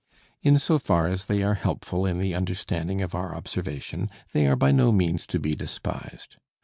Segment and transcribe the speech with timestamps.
[0.41, 4.55] In so far as they are helpful in the understanding of our observation, they are
[4.55, 6.37] by no means to be despised.